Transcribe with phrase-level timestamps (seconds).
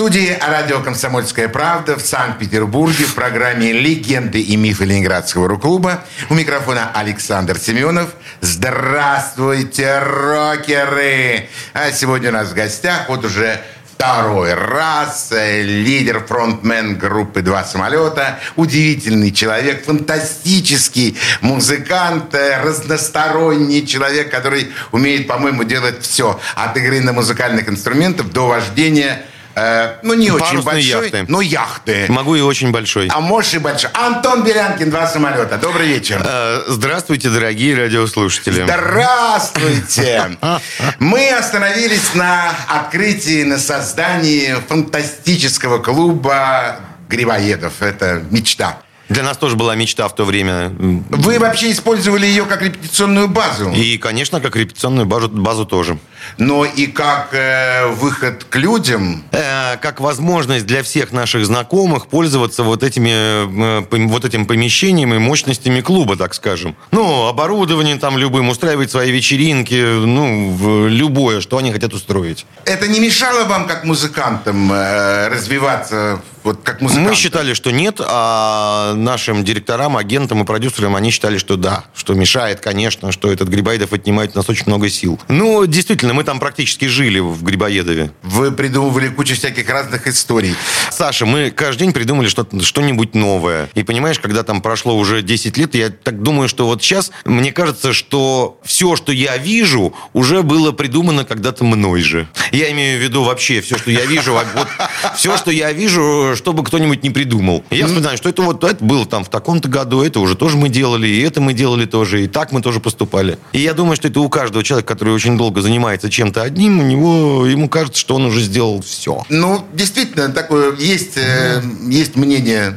[0.00, 6.04] студии радио «Комсомольская правда» в Санкт-Петербурге в программе «Легенды и мифы Ленинградского рок-клуба».
[6.30, 8.14] У микрофона Александр Семенов.
[8.40, 11.50] Здравствуйте, рокеры!
[11.74, 13.60] А сегодня у нас в гостях вот уже
[13.92, 24.30] второй раз э, лидер, фронтмен группы «Два самолета», удивительный человек, фантастический музыкант, э, разносторонний человек,
[24.30, 26.40] который умеет, по-моему, делать все.
[26.54, 31.24] От игры на музыкальных инструментах до вождения Э, ну, не Парусные очень большой, яхты.
[31.28, 32.06] но яхты.
[32.08, 33.08] Могу и очень большой.
[33.08, 33.90] А можешь и большой.
[33.94, 35.58] Антон Белянкин, два самолета.
[35.58, 36.22] Добрый вечер.
[36.24, 38.62] Э, здравствуйте, дорогие радиослушатели.
[38.64, 40.38] Здравствуйте.
[40.98, 46.76] Мы остановились на открытии, на создании фантастического клуба
[47.08, 47.82] грибоедов.
[47.82, 48.78] Это мечта.
[49.10, 50.72] Для нас тоже была мечта в то время.
[50.78, 53.72] Вы вообще использовали ее как репетиционную базу?
[53.72, 55.98] И, конечно, как репетиционную базу, базу тоже.
[56.38, 59.24] Но и как э, выход к людям?
[59.32, 65.18] Э, как возможность для всех наших знакомых пользоваться вот, этими, э, вот этим помещением и
[65.18, 66.76] мощностями клуба, так скажем.
[66.90, 72.46] Ну, оборудование там любым, устраивать свои вечеринки, ну, любое, что они хотят устроить.
[72.64, 77.10] Это не мешало вам, как музыкантам, э, развиваться вот как музыканты?
[77.10, 82.14] Мы считали, что нет, а нашим директорам, агентам и продюсерам они считали, что да, что
[82.14, 85.20] мешает, конечно, что этот Грибоедов отнимает у нас очень много сил.
[85.28, 88.10] Ну, действительно, мы там практически жили в Грибоедове.
[88.22, 90.54] Вы придумывали кучу всяких разных историй.
[90.90, 93.68] Саша, мы каждый день придумали что-то, что-нибудь новое.
[93.74, 97.52] И понимаешь, когда там прошло уже 10 лет, я так думаю, что вот сейчас, мне
[97.52, 102.28] кажется, что все, что я вижу, уже было придумано когда-то мной же.
[102.52, 104.68] Я имею в виду вообще все, что я вижу, вот
[105.16, 107.64] все, что я вижу, чтобы кто-нибудь не придумал.
[107.70, 110.68] Я вспоминаю, что это вот это было там в таком-то году, это уже тоже мы
[110.68, 113.38] делали, и это мы делали тоже, и так мы тоже поступали.
[113.52, 116.82] И я думаю, что это у каждого человека, который очень долго занимается чем-то одним, у
[116.82, 119.24] него, ему кажется, что он уже сделал все.
[119.28, 122.76] Ну, действительно, такое есть, э, есть мнение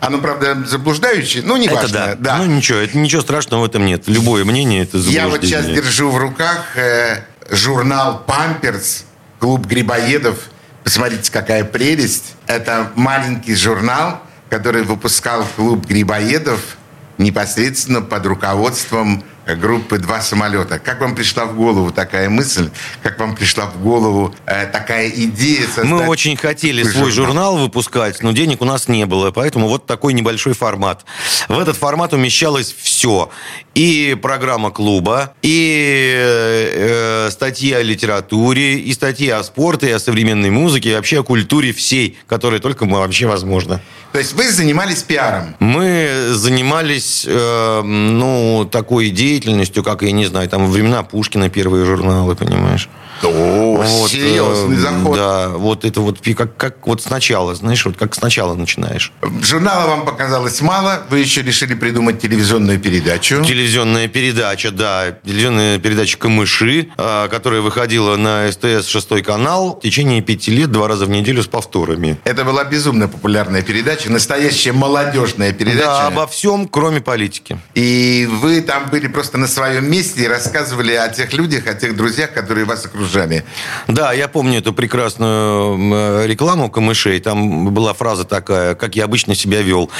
[0.00, 1.86] оно, правда, заблуждающее, но не важно.
[1.86, 2.16] Это да.
[2.18, 2.38] да.
[2.38, 4.02] Ну, ничего, это ничего страшного в этом нет.
[4.06, 5.22] Любое мнение– это заблуждение.
[5.22, 9.04] Я вот сейчас держу в руках э, журнал «Памперс»,
[9.38, 10.38] клуб грибоедов–
[10.84, 12.34] Посмотрите, какая прелесть.
[12.46, 14.20] Это маленький журнал,
[14.50, 16.76] который выпускал клуб грибоедов
[17.16, 20.78] непосредственно под руководством группы «Два самолета».
[20.78, 22.70] Как вам пришла в голову такая мысль?
[23.02, 25.84] Как вам пришла в голову э, такая идея создать...
[25.84, 30.14] Мы очень хотели свой журнал выпускать, но денег у нас не было, поэтому вот такой
[30.14, 31.04] небольшой формат.
[31.48, 33.30] В этот формат умещалось все.
[33.74, 40.50] И программа клуба, и э, статьи о литературе, и статьи о спорте, и о современной
[40.50, 43.80] музыке, и вообще о культуре всей, которая только вообще возможно.
[44.12, 45.56] То есть вы занимались пиаром?
[45.58, 52.34] Мы занимались, э, ну, такой деятельностью, как, я не знаю, там, времена Пушкина первые журналы,
[52.34, 52.88] понимаешь?
[53.22, 55.16] О, вот, серьезный э, заход.
[55.16, 59.12] Да, вот это вот как, как вот сначала, знаешь, вот как сначала начинаешь.
[59.40, 63.42] Журнала вам показалось мало, вы еще решили придумать телевизионную передачу.
[63.44, 70.20] Телевизионная передача, да, телевизионная передача «Камыши», а, которая выходила на СТС шестой канал в течение
[70.20, 72.18] пяти лет, два раза в неделю с повторами.
[72.24, 75.86] Это была безумно популярная передача, настоящая молодежная передача.
[75.86, 77.58] Да, обо всем, кроме политики.
[77.74, 81.96] И вы там были просто на своем месте и рассказывали о тех людях, о тех
[81.96, 83.44] друзьях, которые вас окружали.
[83.88, 87.20] Да, я помню эту прекрасную рекламу камышей.
[87.20, 89.90] Там была фраза такая, как я обычно себя вел.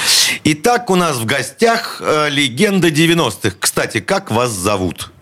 [0.43, 3.55] Итак, у нас в гостях э, легенда 90-х.
[3.59, 5.11] Кстати, как вас зовут?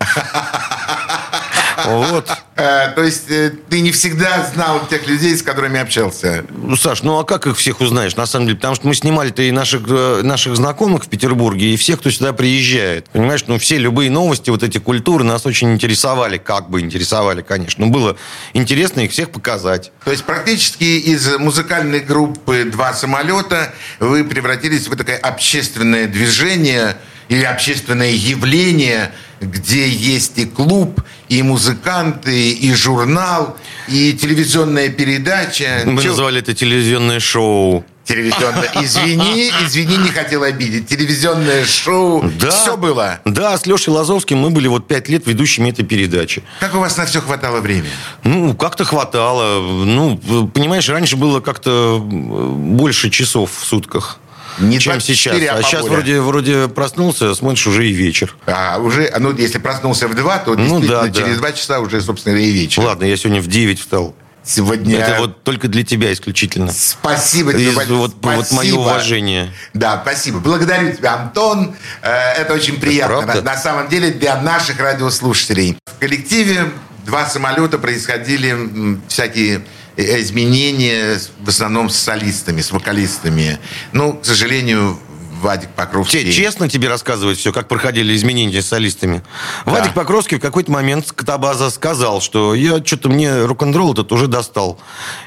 [1.86, 2.30] Вот.
[2.56, 6.44] Э, то есть э, ты не всегда знал тех людей, с которыми общался?
[6.50, 8.56] Ну, Саш, ну а как их всех узнаешь, на самом деле?
[8.56, 12.32] Потому что мы снимали-то и наших, э, наших знакомых в Петербурге, и всех, кто сюда
[12.32, 13.08] приезжает.
[13.10, 17.86] Понимаешь, ну все любые новости, вот эти культуры нас очень интересовали, как бы интересовали, конечно.
[17.86, 18.16] Но было
[18.52, 19.90] интересно их всех показать.
[20.04, 26.96] То есть практически из музыкальной группы «Два самолета» вы превратились в такое общественное движение
[27.28, 29.12] или общественное явление–
[29.44, 33.56] где есть и клуб, и музыканты, и журнал,
[33.88, 35.82] и телевизионная передача.
[35.84, 36.08] Мы Че...
[36.08, 37.84] называли это телевизионное шоу.
[38.04, 38.70] Телевизионное.
[38.82, 40.88] Извини, извини, не хотел обидеть.
[40.88, 42.22] Телевизионное шоу.
[42.38, 43.20] Да, все было.
[43.24, 46.42] Да, с Лешей Лазовским мы были вот пять лет ведущими этой передачи.
[46.60, 47.88] Как у вас на все хватало времени?
[48.22, 49.62] Ну, как-то хватало.
[49.62, 50.18] Ну,
[50.52, 54.18] понимаешь, раньше было как-то больше часов в сутках.
[54.58, 55.50] Не чем 24, сейчас.
[55.56, 58.36] а А, сейчас вроде, вроде проснулся, смотришь, уже и вечер.
[58.46, 61.12] А уже, ну, если проснулся в 2, то Ну, действительно да, да.
[61.12, 62.82] через 2 часа уже, собственно, и вечер.
[62.82, 64.14] Ладно, я сегодня в 9 встал.
[64.46, 64.98] Сегодня...
[64.98, 66.70] Это вот только для тебя исключительно.
[66.70, 68.76] Спасибо тебе, Из- вот, вот мое спасибо.
[68.80, 69.50] уважение.
[69.72, 70.38] Да, спасибо.
[70.38, 71.74] Благодарю тебя, Антон.
[72.02, 73.22] Э, Это очень приятно.
[73.22, 73.42] правда?
[73.42, 75.78] На, на самом деле для наших радиослушателей.
[75.86, 76.70] В коллективе
[77.06, 79.64] два самолета происходили всякие
[79.96, 83.58] изменения, в основном с солистами, с вокалистами.
[83.92, 84.98] Ну, к сожалению,
[85.44, 86.32] Вадик Покровский...
[86.32, 89.22] Честно тебе рассказывать все, как проходили изменения с солистами.
[89.66, 94.80] Вадик Покровский в какой-то момент Ктабаза сказал, что я что-то мне рок-н-ролл этот уже достал.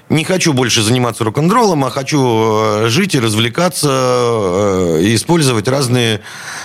[0.09, 6.21] Не хочу больше заниматься рок-н-роллом, а хочу э, жить и развлекаться, э, и использовать разные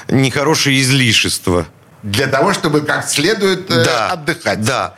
[0.08, 1.66] нехорошие излишества.
[2.02, 4.62] Для того, чтобы как следует э, отдыхать.
[4.62, 4.94] Да.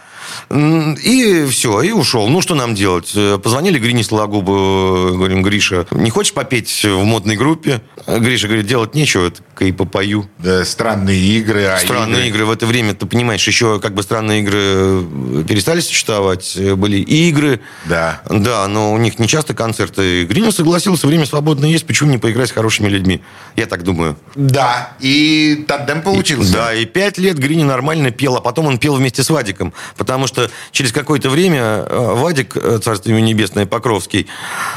[0.54, 2.28] И все, и ушел.
[2.28, 3.10] Ну, что нам делать?
[3.16, 7.80] Э, Позвонили Грине Сологубу, э, говорим, Гриша, не хочешь попеть в модной группе?
[8.06, 10.28] Гриша говорит, делать нечего, так и попою.
[10.38, 11.64] Да, странные игры.
[11.64, 12.44] а Странные игры.
[12.44, 17.60] в это время, ты понимаешь, еще как бы странные игры э, перестали существовать, были игры.
[17.86, 18.22] Да.
[18.30, 20.22] Да, но у них не часто концерты.
[20.22, 23.22] И согласился, время свободное есть, почему не поиграть с хорошими людьми?
[23.56, 24.16] Я так думаю.
[24.34, 26.52] Да, и тандем получился.
[26.52, 29.72] Да, и пять лет Грини нормально пел, а потом он пел вместе с Вадиком.
[29.96, 34.26] Потому что через какое-то время э, Вадик, э, царство ему небесное, Покровский,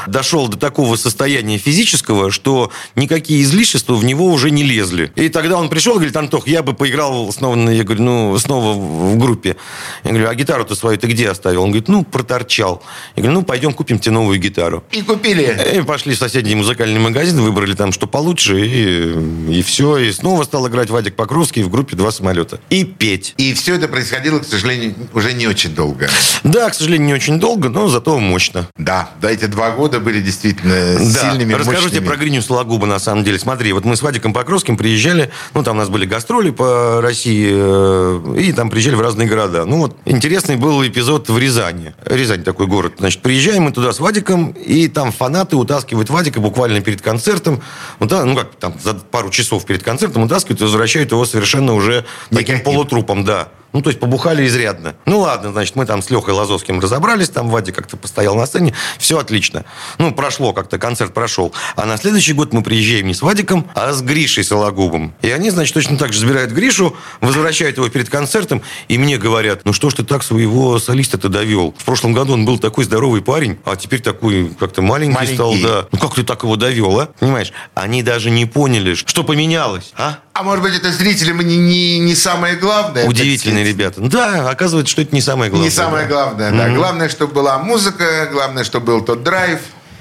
[0.06, 5.12] дошел до такого состояния физического, что никакие излишества в него уже не лезли.
[5.16, 8.38] И тогда он пришел и говорит, Антох, я бы поиграл снова, на- я говорю, ну,
[8.38, 9.56] снова в в группе.
[10.04, 11.62] Я говорю, а гитару-то свою ты где оставил?
[11.62, 12.82] Он говорит, ну, проторчал.
[13.16, 14.84] Я говорю, ну, пойдем купим тебе новую гитару.
[14.90, 15.56] И купили.
[15.74, 19.96] И пошли в соседний музыкальный магазин, выбрали там что получше, и, и все.
[19.98, 22.60] И снова стал играть Вадик Покровский в группе «Два самолета».
[22.70, 23.34] И петь.
[23.38, 26.08] И все это происходило, к сожалению, уже не очень долго.
[26.44, 28.68] Да, к сожалению, не очень долго, но зато мощно.
[28.76, 32.06] Да, да, эти два года были действительно Да, сильными, расскажу тебе мощными.
[32.06, 33.38] про Гриню Сологуба, на самом деле.
[33.38, 37.48] Смотри, вот мы с Вадиком Покровским приезжали, ну, там у нас были гастроли по России,
[37.52, 39.64] э, и там приезжали в разные города.
[39.64, 41.94] Ну, вот интересный был эпизод в Рязани.
[42.04, 42.94] Рязань такой город.
[42.98, 47.60] Значит, приезжаем мы туда с Вадиком, и там фанаты утаскивают Вадика буквально перед концертом.
[47.98, 51.74] Вот, да, ну, как там, за пару часов перед концертом утаскивают и возвращают его совершенно
[51.74, 52.60] уже таким Никаким.
[52.64, 53.48] полутрупом, да.
[53.72, 54.94] Ну, то есть побухали изрядно.
[55.06, 58.74] Ну, ладно, значит, мы там с Лехой Лазовским разобрались, там Вадик как-то постоял на сцене,
[58.98, 59.64] все отлично.
[59.98, 61.52] Ну, прошло как-то, концерт прошел.
[61.76, 65.14] А на следующий год мы приезжаем не с Вадиком, а с Гришей Сологубом.
[65.22, 69.62] И они, значит, точно так же забирают Гришу, возвращают его перед концертом, и мне говорят,
[69.64, 71.74] ну, что ж ты так своего солиста-то довел?
[71.78, 75.34] В прошлом году он был такой здоровый парень, а теперь такой как-то маленький, Маленький.
[75.34, 75.86] стал, да.
[75.92, 77.06] Ну, как ты так его довел, а?
[77.18, 77.52] Понимаешь?
[77.74, 80.18] Они даже не поняли, что поменялось, а?
[80.38, 83.06] А может быть, это зрителям не, не, не самое главное?
[83.06, 84.00] Удивительные ребята.
[84.00, 85.68] Да, оказывается, что это не самое главное.
[85.68, 86.12] Не самое да.
[86.12, 86.68] главное, да.
[86.68, 89.58] Главное, чтобы была музыка, главное, чтобы был тот драйв,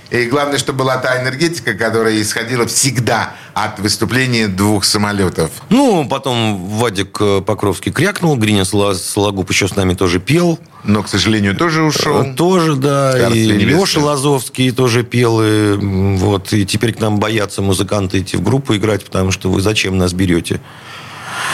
[0.09, 5.51] и главное, чтобы была та энергетика, которая исходила всегда от выступления двух самолетов.
[5.69, 10.59] Ну, потом Вадик э, Покровский крякнул, Гриня Сологуб еще с нами тоже пел.
[10.83, 12.21] Но, к сожалению, тоже ушел.
[12.21, 13.11] Э, Тоже, да.
[13.13, 13.79] Царство И небесное.
[13.81, 15.41] Леша Лазовский тоже пел.
[15.43, 19.61] И, вот, и теперь к нам боятся музыканты идти в группу играть, потому что вы
[19.61, 20.61] зачем нас берете?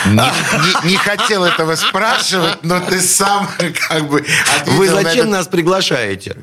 [0.06, 3.50] Не, не- не хотел этого спрашивать, но ты сам
[3.90, 4.26] как бы
[4.66, 6.36] Вы на зачем этот- нас приглашаете?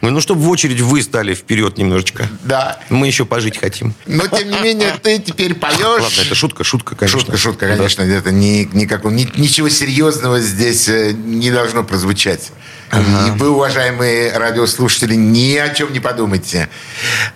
[0.00, 2.26] Говорю, ну, чтобы в очередь вы стали вперед немножечко.
[2.44, 2.78] Да.
[2.88, 3.94] Мы еще пожить хотим.
[4.06, 5.78] Но, тем не менее, ты теперь поешь.
[5.80, 7.20] Ладно, это шутка, шутка, конечно.
[7.20, 8.02] Шутка, шутка, конечно.
[8.02, 12.50] Это ни, никакого, ни- ничего серьезного здесь э, не должно прозвучать.
[12.92, 16.68] И вы, уважаемые радиослушатели, ни о чем не подумайте.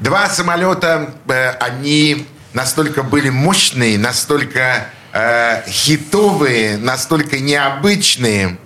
[0.00, 8.58] Два самолета, э, они настолько были мощные, настолько э, хитовые, настолько необычные.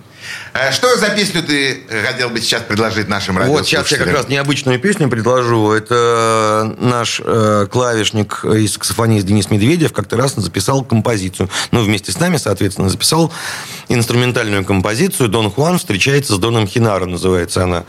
[0.53, 3.85] Э, Что за песню ты хотел бы сейчас предложить нашим Вот радиослушателям?
[3.85, 5.71] сейчас я как раз необычную песню предложу.
[5.71, 11.49] Это наш э, клавишник и саксофонист Денис Медведев как-то раз записал композицию.
[11.71, 13.31] Ну, вместе с нами, соответственно, записал
[13.87, 17.85] инструментальную композицию «Дон Хуан встречается с Доном Хинаро», называется она.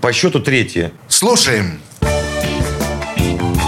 [0.00, 0.92] По счету третья.
[1.08, 1.80] Слушаем.
[2.00, 3.65] Легенды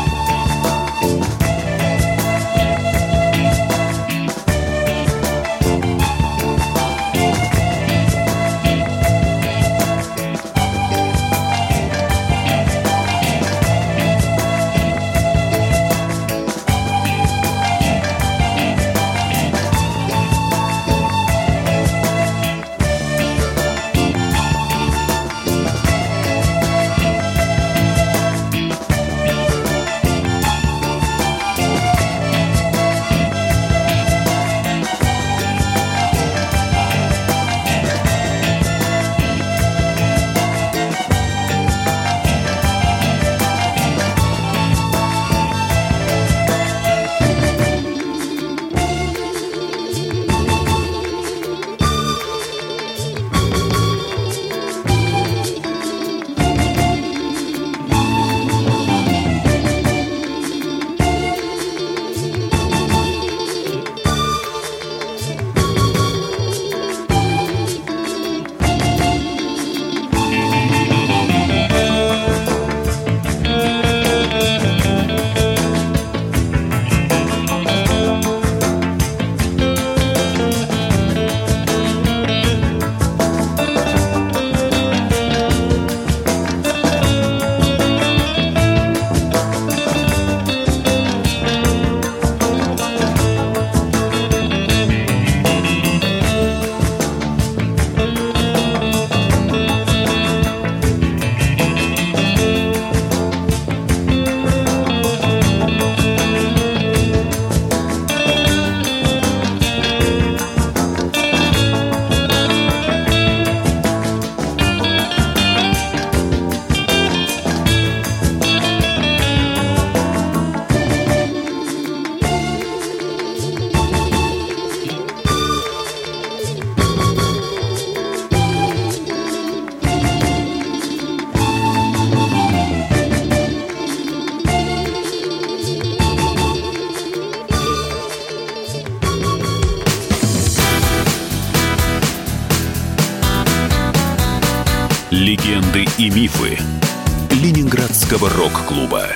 [148.78, 149.08] Рок-клуба.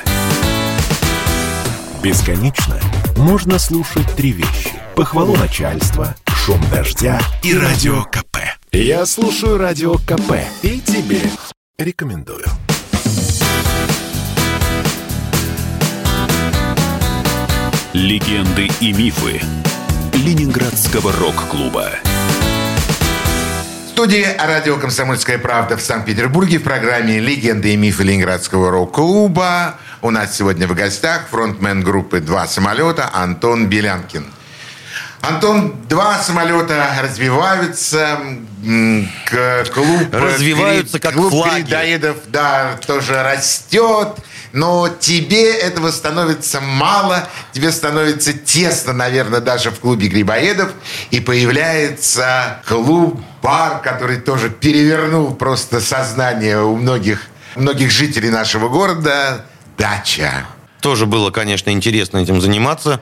[2.03, 2.81] Бесконечно
[3.17, 4.73] можно слушать три вещи.
[4.97, 8.39] Похвалу начальства, шум дождя и радио КП.
[8.73, 11.21] Я слушаю радио КП и тебе
[11.79, 12.45] рекомендую.
[17.93, 19.41] Легенды и мифы
[20.15, 21.91] Ленинградского рок-клуба.
[24.03, 29.77] Студии радио «Комсомольская правда» в Санкт-Петербурге в программе «Легенды и мифы Ленинградского рок-клуба».
[30.01, 34.25] У нас сегодня в гостях фронтмен группы «Два самолета» Антон Белянкин.
[35.23, 38.19] Антон, два самолета развиваются,
[39.73, 40.13] клуб...
[40.13, 41.63] Развиваются как клуб флаги.
[41.63, 44.17] передоедов, да, тоже растет.
[44.53, 50.73] Но тебе этого становится мало, тебе становится тесно, наверное, даже в клубе грибоедов.
[51.13, 59.47] И появляется клуб-бар, который тоже перевернул просто сознание у многих, многих жителей нашего города.
[59.79, 60.47] Дача.
[60.81, 63.01] Тоже было, конечно, интересно этим заниматься.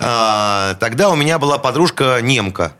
[0.00, 2.72] А, Тогда у меня была подружка немка.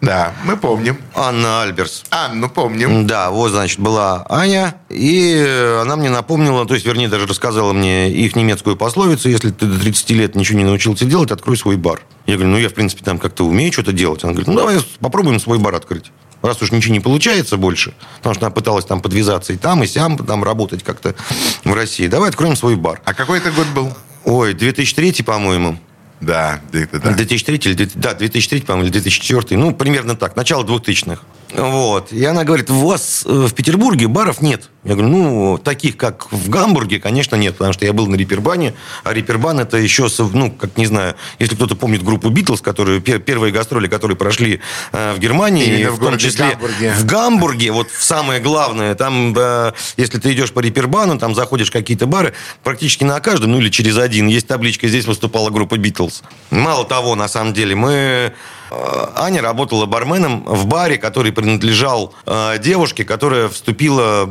[0.00, 0.98] Да, мы помним.
[1.14, 2.04] Анна Альберс.
[2.10, 3.06] Анну помним.
[3.08, 8.08] Да, вот, значит, была Аня, и она мне напомнила, то есть, вернее, даже рассказала мне
[8.12, 12.00] их немецкую пословицу, если ты до 30 лет ничего не научился делать, открой свой бар.
[12.26, 14.22] Я говорю, ну, я, в принципе, там как-то умею что-то делать.
[14.22, 16.12] Она говорит, ну, давай попробуем свой бар открыть.
[16.42, 19.88] Раз уж ничего не получается больше, потому что она пыталась там подвязаться и там, и
[19.88, 21.16] сям, там работать как-то
[21.64, 22.06] в России.
[22.06, 23.00] Давай откроем свой бар.
[23.04, 23.92] А какой это год был?
[24.24, 25.78] Ой, 2003, по-моему.
[26.20, 27.12] Да, да, да, да.
[27.12, 29.56] 2003 или, 2000 да, 2003, по-моему, или 2004.
[29.60, 31.22] Ну, примерно так, начало 2000-х.
[31.54, 32.12] Вот.
[32.12, 34.70] И она говорит, у вас э, в Петербурге баров нет.
[34.84, 38.74] Я говорю, ну, таких, как в Гамбурге, конечно, нет, потому что я был на Репербане,
[39.04, 43.18] а Репербан это еще, ну, как не знаю, если кто-то помнит группу Битлз, которые, пер-
[43.18, 44.60] первые гастроли, которые прошли
[44.92, 46.92] э, в Германии, Именно в в том числе Гамбурге.
[46.92, 51.72] в Гамбурге, вот самое главное, там, э, если ты идешь по Репербану, там заходишь в
[51.72, 56.22] какие-то бары, практически на каждом, ну или через один, есть табличка, здесь выступала группа Битлз.
[56.50, 58.32] Мало того, на самом деле, мы...
[58.70, 64.28] э, Аня работала барменом в баре, который принадлежал э, девушке, которая вступила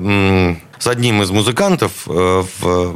[0.80, 2.96] с одним из музыкантов э, в,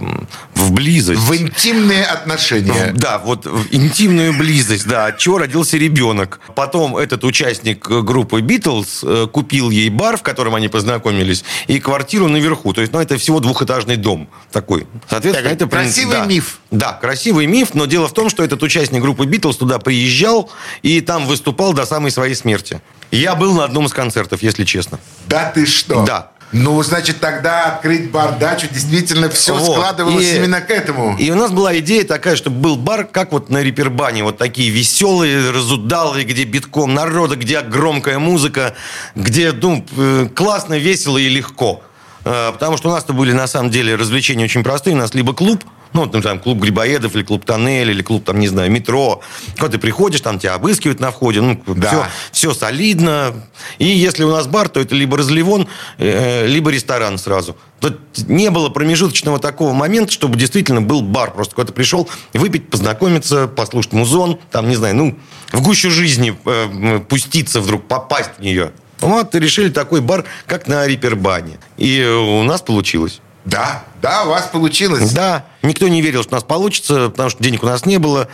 [0.56, 1.22] в близость.
[1.22, 2.94] В интимные отношения.
[2.94, 6.40] Да, вот в интимную близость, да, от чего родился ребенок.
[6.56, 12.28] Потом этот участник группы Битлз э, купил ей бар, в котором они познакомились, и квартиру
[12.28, 12.74] наверху.
[12.74, 14.88] То есть, ну, это всего двухэтажный дом такой.
[15.10, 15.68] Соответственно, Так, это...
[15.68, 16.26] красивый да.
[16.26, 16.60] миф.
[16.72, 21.02] Да, красивый миф, но дело в том, что этот участник группы Битлз туда приезжал и
[21.02, 22.82] там выступал до самой своей смерти.
[23.12, 25.00] Я был на одном из концертов, если честно.
[25.28, 26.06] Да ты что?
[26.06, 26.31] Да.
[26.52, 29.72] Ну, значит, тогда открыть бар-дачу действительно все Вот.
[29.72, 31.16] складывалось И- именно к этому.
[31.18, 34.24] И у нас была идея такая, чтобы был бар, как вот на Репербане.
[34.24, 38.76] Вот такие веселые, разудалые, где битком народа, где громкая музыка,
[39.16, 41.82] где, ну, э, классно, весело и легко.
[42.26, 44.96] Э, Потому что у нас-то были, на самом деле, развлечения очень простые.
[44.96, 48.40] У нас либо клуб, ну, ну, там, клуб грибоедов, или клуб тоннель, или клуб, там,
[48.40, 49.22] не знаю, метро.
[49.56, 51.88] Когда ты приходишь, там тебя обыскивают на входе, ну, Да.
[52.32, 53.34] все, все солидно.
[53.78, 55.68] И если у нас бар, то это либо разливон,
[55.98, 57.56] э, либо ресторан сразу.
[57.80, 61.32] Тут не было промежуточного такого момента, чтобы действительно был бар.
[61.32, 65.20] Просто когда ты пришел выпить, познакомиться, послушать музон, там, не знаю, ну,
[65.52, 68.72] в гущу жизни э, пуститься вдруг, попасть в нее.
[69.00, 71.58] Вот, решили такой бар, как на Рипербане.
[71.78, 73.20] И у нас получилось.
[73.46, 75.12] Да, да, у вас получилось.
[75.12, 78.28] Да, никто не верил, что у нас получится, потому что денег у нас не было.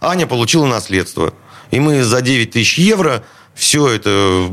[0.00, 1.32] Аня получила наследство.
[1.70, 4.50] И мы за 9 тысяч евро все это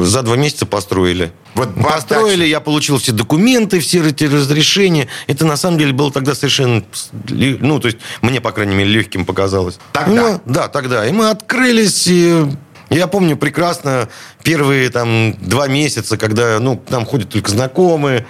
[0.00, 1.32] за два месяца построили.
[1.54, 2.50] Вот построили, дачи.
[2.50, 5.08] я получил все документы, все эти разрешения.
[5.26, 6.84] Это на самом деле было тогда совершенно,
[7.28, 9.78] ну, то есть мне, по крайней мере, легким показалось.
[9.92, 10.32] Тогда?
[10.32, 11.06] Ну, да, тогда.
[11.06, 12.46] И мы открылись, и
[12.90, 14.08] я помню прекрасно
[14.42, 18.26] первые там два месяца, когда, ну, к нам ходят только знакомые,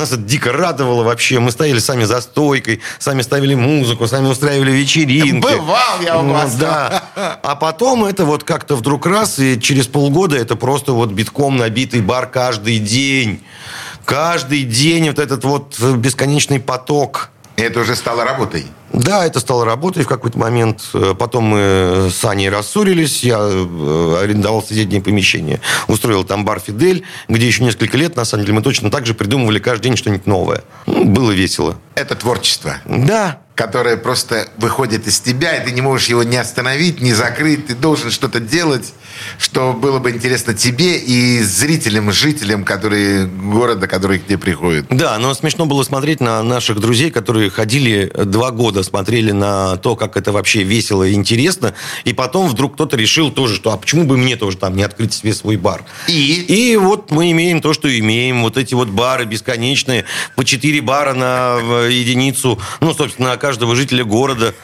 [0.00, 1.38] нас это дико радовало вообще.
[1.40, 5.40] Мы стояли сами за стойкой, сами ставили музыку, сами устраивали вечеринки.
[5.40, 6.54] Бывал я у Ну, вас.
[6.54, 7.04] Да.
[7.42, 12.00] А потом это вот как-то вдруг раз, и через полгода это просто вот битком набитый
[12.00, 13.42] бар каждый день.
[14.04, 17.30] Каждый день вот этот вот бесконечный поток.
[17.56, 18.66] И это уже стало работой.
[18.92, 20.90] Да, это стало работой в какой-то момент.
[20.94, 23.24] Э, Потом мы с Аней рассорились.
[23.24, 25.60] Я э, арендовал соседнее помещение.
[25.88, 29.14] Устроил там бар «Фидель», где еще несколько лет, на самом деле, мы точно так же
[29.14, 30.64] придумывали каждый день что-нибудь новое.
[30.86, 31.78] Ну, Было весело.
[31.94, 32.76] Это творчество.
[32.84, 37.66] Да, которое просто выходит из тебя, и ты не можешь его не остановить, не закрыть.
[37.66, 38.92] Ты должен что-то делать,
[39.38, 44.86] что было бы интересно тебе и зрителям, жителям, которые города, которые к тебе приходят.
[44.90, 49.96] Да, но смешно было смотреть на наших друзей, которые ходили два года, смотрели на то,
[49.96, 51.72] как это вообще весело и интересно,
[52.04, 55.14] и потом вдруг кто-то решил тоже, что а почему бы мне тоже там не открыть
[55.14, 55.82] себе свой бар?
[56.08, 56.44] И?
[56.46, 58.42] И вот мы имеем то, что имеем.
[58.42, 64.54] Вот эти вот бары бесконечные, по четыре бара на единицу, ну, собственно, каждого жителя города.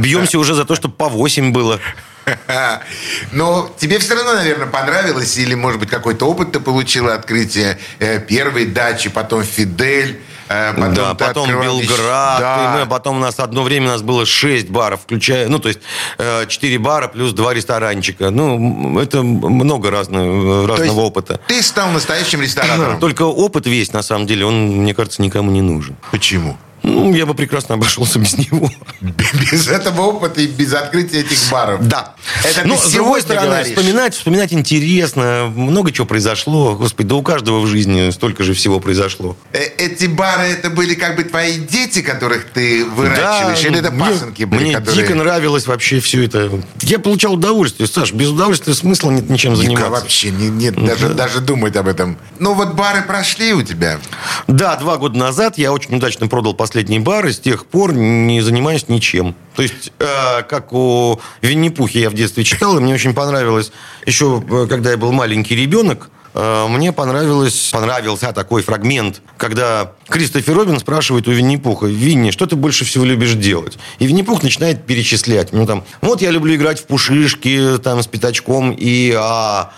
[0.00, 1.78] Бьемся уже за то, чтобы по восемь было.
[3.32, 8.18] Но тебе все равно, наверное, понравилось, или, может быть, какой-то опыт ты получила, открытие э,
[8.20, 10.18] первой дачи, потом Фидель.
[10.48, 12.40] Э, потом да, потом Белград.
[12.40, 12.74] Да.
[12.74, 15.68] И мы, потом у нас одно время у нас было 6 баров, включая, ну, то
[15.68, 15.80] есть
[16.16, 18.30] э, 4 бара плюс 2 ресторанчика.
[18.30, 21.38] Ну, это много разного, разного опыта.
[21.48, 22.98] Ты стал настоящим ресторатором.
[22.98, 25.96] Только опыт весь, на самом деле, он, мне кажется, никому не нужен.
[26.10, 26.56] Почему?
[26.86, 28.70] Ну, я бы прекрасно обошелся без него.
[29.50, 31.86] Без этого опыта и без открытия этих баров.
[31.88, 32.14] Да.
[32.44, 33.76] Это Но, с другой стороны, говоришь.
[33.76, 35.52] вспоминать, вспоминать интересно.
[35.52, 36.76] Много чего произошло.
[36.76, 39.36] Господи, да у каждого в жизни столько же всего произошло.
[39.52, 43.62] Э, эти бары, это были как бы твои дети, которых ты выращиваешь?
[43.62, 44.62] Да, Или это пасынки мне, были?
[44.62, 45.02] Мне которые...
[45.02, 46.62] дико нравилось вообще все это.
[46.82, 47.88] Я получал удовольствие.
[47.88, 49.86] Саш, без удовольствия смысла нет ничем заниматься.
[49.88, 52.16] Никак вообще не, нет, даже, даже думать об этом.
[52.38, 53.98] Ну вот бары прошли у тебя.
[54.46, 57.94] Да, два года назад я очень удачно продал последний последний бар, и с тех пор
[57.94, 59.34] не занимаюсь ничем.
[59.54, 63.72] То есть, э, как у Винни-Пухи я в детстве читал, и мне очень понравилось,
[64.04, 70.54] еще э, когда я был маленький ребенок, э, мне понравилось, понравился такой фрагмент, когда Кристофер
[70.54, 73.78] Робин спрашивает у Винни-Пуха, Винни, что ты больше всего любишь делать?
[73.98, 75.54] И Винни-Пух начинает перечислять.
[75.54, 79.72] Ну, там, вот я люблю играть в пушишки, там, с пятачком, и а,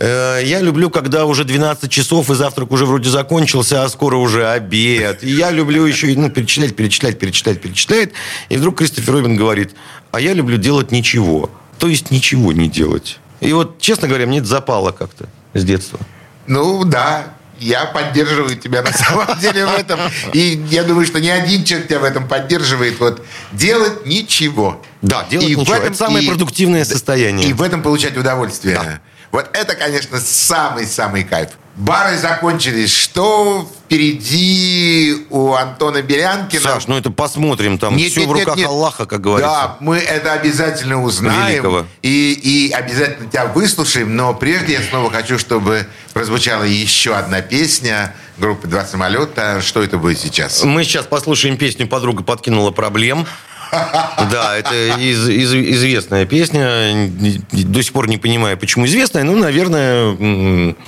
[0.00, 5.22] я люблю, когда уже 12 часов, и завтрак уже вроде закончился, а скоро уже обед.
[5.22, 8.10] И я люблю еще ну, перечислять, перечислять, перечислять, перечислять.
[8.48, 9.74] И вдруг Кристофер Робин говорит,
[10.10, 11.50] а я люблю делать ничего.
[11.78, 13.18] То есть ничего не делать.
[13.40, 15.98] И вот, честно говоря, мне это запало как-то с детства.
[16.46, 20.00] Ну, да, я поддерживаю тебя на самом деле в этом.
[20.32, 22.98] И я думаю, что ни один человек тебя в этом поддерживает.
[23.00, 24.82] Вот делать ничего.
[25.02, 25.74] Да, делать и ничего.
[25.74, 27.48] этом, это самое и, продуктивное состояние.
[27.48, 28.76] И в этом получать удовольствие.
[28.76, 29.00] Да.
[29.32, 31.50] Вот это, конечно, самый-самый кайф.
[31.76, 32.92] Бары закончились.
[32.92, 36.62] Что впереди у Антона Белянкина?
[36.62, 37.78] Саш, ну это посмотрим.
[37.78, 38.68] Там нет, все нет, в руках нет, нет.
[38.68, 39.50] Аллаха, как говорится.
[39.50, 41.86] Да, мы это обязательно узнаем.
[42.02, 44.14] И, и обязательно тебя выслушаем.
[44.14, 49.62] Но прежде я снова хочу, чтобы прозвучала еще одна песня группы «Два самолета».
[49.62, 50.62] Что это будет сейчас?
[50.64, 53.26] Мы сейчас послушаем песню «Подруга подкинула проблем».
[53.70, 57.10] Да, это из, из, известная песня.
[57.52, 59.24] До сих пор не понимаю, почему известная.
[59.24, 60.16] Ну, наверное...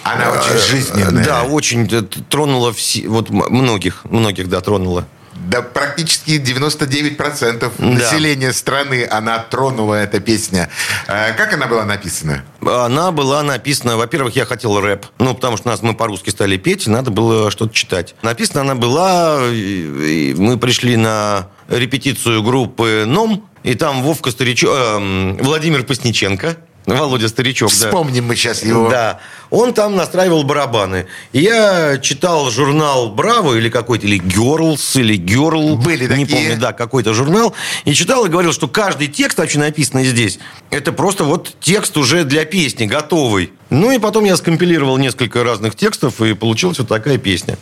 [0.02, 1.24] Она очень жизненная.
[1.24, 1.88] Да, очень
[2.28, 5.06] тронула все, вот многих, многих, да, тронула.
[5.34, 7.84] Да практически 99% да.
[7.84, 10.68] населения страны она тронула, эта песня.
[11.08, 12.44] А как она была написана?
[12.60, 15.06] Она была написана, во-первых, я хотел рэп.
[15.18, 18.14] Ну, потому что нас мы по-русски стали петь, и надо было что-то читать.
[18.22, 25.84] Написана она была, мы пришли на репетицию группы «Ном», и там Вовка Старичок, э, Владимир
[25.84, 26.56] Посниченко,
[26.86, 28.28] Володя Старичок, Вспомним да.
[28.28, 28.88] мы сейчас его.
[28.88, 29.20] Да.
[29.50, 31.06] Он там настраивал барабаны.
[31.32, 35.76] И я читал журнал «Браво» или какой-то, или «Герлс», или «Герл».
[35.76, 36.26] Были Не такие.
[36.26, 37.54] помню, да, какой-то журнал.
[37.84, 42.24] И читал и говорил, что каждый текст, вообще написанный здесь, это просто вот текст уже
[42.24, 43.52] для песни, готовый.
[43.72, 47.56] Ну и потом я скомпилировал несколько разных текстов, и получилась вот такая песня.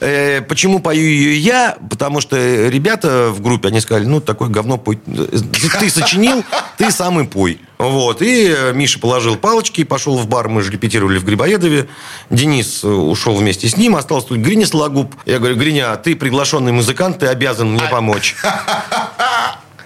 [0.00, 1.78] Э, почему пою ее я?
[1.88, 2.36] Потому что
[2.68, 4.96] ребята в группе, они сказали, ну, такое говно пой.
[4.96, 6.44] Ты сочинил,
[6.76, 7.60] ты сам и пой.
[7.78, 8.20] Вот.
[8.20, 10.48] И Миша положил палочки пошел в бар.
[10.48, 11.88] Мы же репетировали в Грибоедове.
[12.30, 13.94] Денис ушел вместе с ним.
[13.94, 15.14] Остался тут Гриня Сологуб.
[15.24, 18.34] Я говорю, Гриня, ты приглашенный музыкант, ты обязан мне помочь.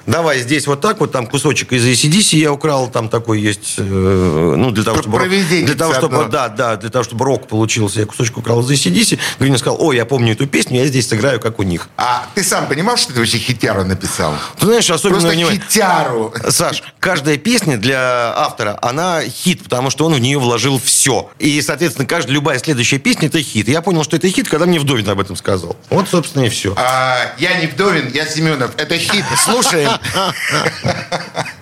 [0.09, 3.83] Давай здесь вот так вот, там кусочек из ACDC я украл, там такой есть, э,
[3.83, 5.18] ну, для того, чтобы...
[5.29, 9.18] Для того, чтобы, да, да, для того, чтобы рок получился, я кусочек украл из ACDC.
[9.38, 11.88] Гринин сказал, о, я помню эту песню, я здесь сыграю, как у них.
[11.97, 14.35] А ты сам понимал, что ты вообще хитяру написал?
[14.59, 15.21] Ты знаешь, особенно...
[15.21, 15.61] Просто внимание.
[15.61, 16.33] хитяру.
[16.49, 21.31] Саш, каждая песня для автора, она хит, потому что он в нее вложил все.
[21.38, 23.68] И, соответственно, каждая, любая следующая песня– это хит.
[23.68, 25.77] Я понял, что это хит, когда мне Вдовин об этом сказал.
[25.90, 26.75] Вот, собственно, и все.
[26.77, 28.73] А, я не Вдовин, я Семенов.
[28.77, 29.25] Это хит.
[29.37, 29.98] Слушаем.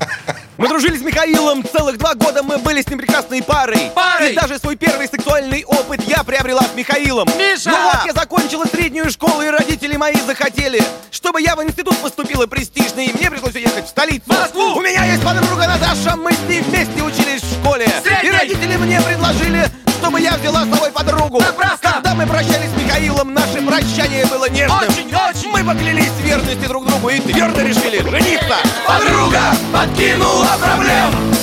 [0.58, 3.90] Мы дружили с Михаилом целых два года, мы были с ним прекрасной парой.
[3.94, 4.32] Парой!
[4.32, 7.28] И даже свой первый сексуальный опыт я приобрела с Михаилом.
[7.36, 7.70] Миша!
[7.70, 12.46] Ну вот я закончила среднюю школу, и родители мои захотели, чтобы я в институт поступила
[12.46, 14.24] престижный, и мне пришлось уехать в столицу.
[14.28, 14.76] Москву!
[14.76, 17.86] У меня есть подруга Наташа, мы с ней вместе учились в школе.
[18.02, 18.28] Средней!
[18.28, 21.40] И родители мне предложили, чтобы я взяла с собой подругу.
[21.40, 21.92] Напрасно!
[21.94, 24.78] Когда мы прощались с Михаилом, наше прощание было нежным.
[24.78, 25.50] Очень, очень!
[25.50, 28.56] Мы поклялись верности друг другу и твердо решили жениться.
[28.86, 29.40] Подруга
[29.72, 31.36] подкинула проблем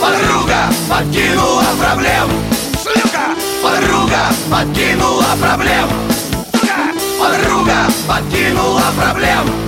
[0.00, 2.30] Подруга подкинула проблем
[2.82, 3.34] Шлюха!
[3.62, 4.18] Подруга
[4.50, 5.88] подкинула проблем
[7.18, 9.63] Подруга подкинула проблем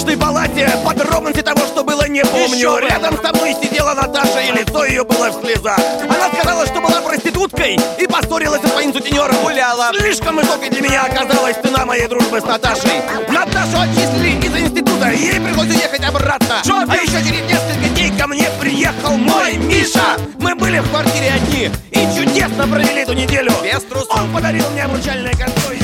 [0.00, 2.56] больничной палате Подробности того, что было, не помню.
[2.56, 2.80] Еще!
[2.88, 5.78] Рядом со мной сидела Наташа, и лицо ее было в слезах.
[6.02, 9.92] Она сказала, что была проституткой И поссорилась со своим сутенером Гуляла.
[9.98, 13.02] Слишком высокой для меня оказалась цена моей дружбы с Наташей.
[13.28, 16.60] Наташу отчислили из института Ей пришлось уехать обратно.
[16.64, 20.16] Что А еще через несколько дней ко мне приехал мой Миша.
[20.38, 23.52] Мы были в квартире одни И чудесно провели эту неделю.
[23.62, 24.16] Без трусов.
[24.16, 25.79] Он подарил мне обручальное кольцо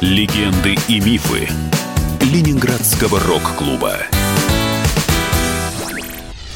[0.00, 1.46] Легенды и мифы
[2.22, 3.98] Ленинградского рок-клуба.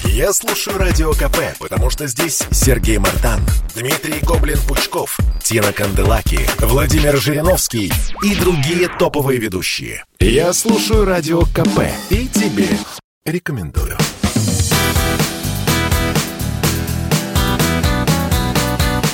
[0.04, 3.42] Я слушаю Радио КП, потому что здесь Сергей Мардан,
[3.74, 10.04] Дмитрий Гоблин-Пучков, Тина Канделаки, Владимир Жириновский и другие топовые ведущие.
[10.20, 12.68] Я слушаю Радио КП и тебе
[13.26, 13.98] рекомендую.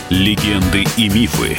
[0.08, 1.58] Легенды и мифы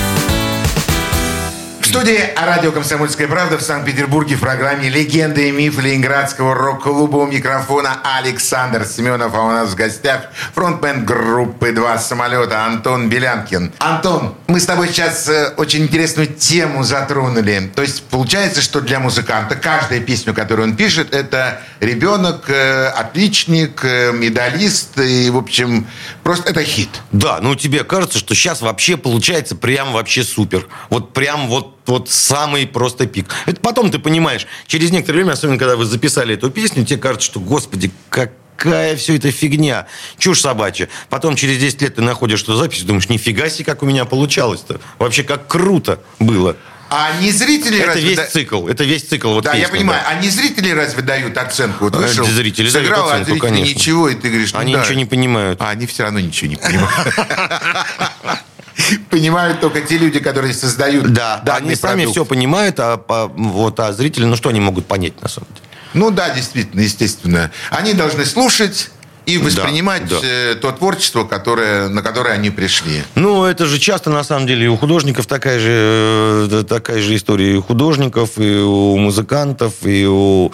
[1.91, 7.99] Студии радио «Комсомольская правда» в Санкт-Петербурге в программе «Легенды и мифы Ленинградского рок-клуба» у микрофона
[8.17, 13.73] Александр Семенов, а у нас в гостях фронтмен группы «Два самолета» Антон Белянкин.
[13.79, 17.69] Антон, мы с тобой сейчас э, очень интересную тему затронули.
[17.75, 23.83] То есть получается, что для музыканта каждая песню, которую он пишет, это ребенок, э, отличник,
[23.83, 25.85] э, медалист и, в общем,
[26.23, 27.01] просто это хит.
[27.11, 30.69] Да, ну тебе кажется, что сейчас вообще получается прям вообще супер.
[30.89, 33.27] Вот прям вот, вот самый просто пик.
[33.45, 37.25] Это потом ты понимаешь, через некоторое время, особенно когда вы записали эту песню, тебе кажется,
[37.25, 39.87] что, господи, какая все это фигня.
[40.17, 40.87] Чушь собачья.
[41.09, 44.05] Потом через 10 лет ты находишь эту запись и думаешь, нифига себе, как у меня
[44.05, 44.79] получалось-то.
[44.99, 46.55] Вообще, как круто было.
[46.93, 48.67] А не зрители Это разве весь да- цикл.
[48.67, 49.29] Это весь цикл.
[49.29, 50.01] Вот Да, я песни, понимаю.
[50.03, 50.09] да.
[50.09, 51.85] А не зрители разве дают оценку?
[51.85, 53.73] Вот А, вышел, зрители дают сыграл, а оценку, зрители конечно.
[53.79, 54.81] ничего, и ты говоришь, ну Они да.
[54.81, 55.61] ничего не понимают.
[55.61, 57.15] А они все равно ничего не понимают.
[59.09, 62.11] Понимают только те люди, которые создают Да, данный они сами продукт.
[62.11, 65.61] все понимают, а, по- вот, а зрители, ну что они могут понять на самом деле?
[65.93, 67.51] Ну да, действительно, естественно.
[67.69, 68.89] Они должны слушать
[69.25, 70.17] и воспринимать да.
[70.23, 73.03] э, то творчество, которое, на которое они пришли.
[73.15, 77.53] Ну, это же часто, на самом деле, у художников такая же, э, такая же история.
[77.53, 80.51] И у художников, и у музыкантов, и у,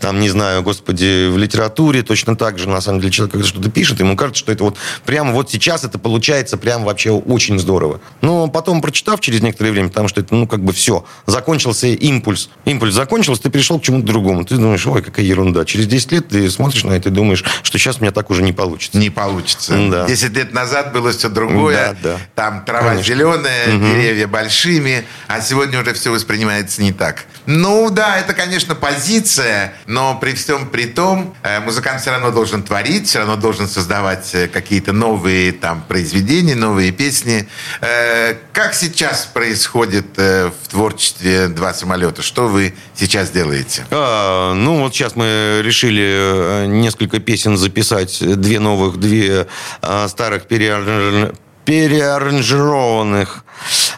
[0.00, 3.70] там, не знаю, господи, в литературе точно так же, на самом деле, человек, когда что-то
[3.70, 8.00] пишет, ему кажется, что это вот прямо вот сейчас это получается прям вообще очень здорово.
[8.20, 12.50] Но потом, прочитав через некоторое время, потому что это, ну, как бы все, закончился импульс.
[12.64, 14.44] Импульс закончился, ты пришел к чему-то другому.
[14.44, 15.64] Ты думаешь, ой, какая ерунда.
[15.64, 18.42] Через 10 лет ты смотришь на это и думаешь, что сейчас у меня так уже
[18.42, 18.98] не получится.
[18.98, 19.74] Не получится.
[19.90, 20.06] Да.
[20.06, 21.94] Десять лет назад было все другое.
[22.02, 22.18] Да, да.
[22.34, 23.14] Там трава Конечно.
[23.14, 27.26] зеленая, деревья большими, а сегодня уже все воспринимается не так.
[27.46, 32.62] Ну да, это, конечно, позиция, но при всем при том, э, музыкант все равно должен
[32.62, 37.48] творить, все равно должен создавать э, какие-то новые там произведения, новые песни.
[37.80, 42.22] Э, Как сейчас происходит в творчестве «Два самолета»?
[42.22, 43.86] Что вы сейчас делаете?
[43.90, 47.97] А, ну, вот сейчас мы решили несколько песен записать.
[48.06, 49.46] Две новых, две
[49.82, 51.34] а, старых переар-
[51.64, 53.44] переаранжированных.